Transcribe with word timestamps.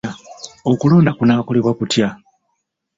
Okulonda 0.71 1.11
kunaakolebwa 1.17 1.73
kutya? 1.79 2.07